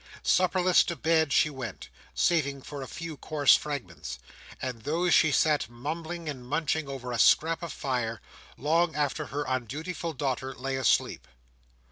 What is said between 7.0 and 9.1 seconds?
a scrap of fire, long